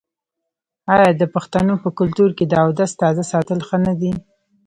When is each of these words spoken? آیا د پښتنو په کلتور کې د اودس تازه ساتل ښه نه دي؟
آیا 0.93 1.09
د 1.21 1.23
پښتنو 1.35 1.73
په 1.83 1.89
کلتور 1.99 2.29
کې 2.37 2.45
د 2.47 2.53
اودس 2.63 2.91
تازه 3.01 3.23
ساتل 3.31 3.59
ښه 3.67 3.77
نه 3.85 3.93
دي؟ 3.99 4.11